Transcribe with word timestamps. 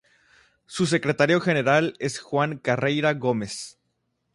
Su 0.65 0.87
secretario 0.87 1.39
general 1.39 1.95
es 1.99 2.17
Juan 2.19 2.57
Carreira 2.57 3.13
Gómez. 3.13 3.77